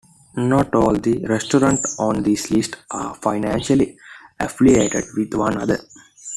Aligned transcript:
Not 0.35 0.73
all 0.73 0.95
of 0.95 1.03
the 1.03 1.23
restaurants 1.27 1.99
on 1.99 2.23
this 2.23 2.49
list 2.49 2.75
are 2.89 3.13
financially 3.13 3.99
affiliated 4.39 5.03
with 5.15 5.31
one 5.35 5.57
other. 5.61 5.79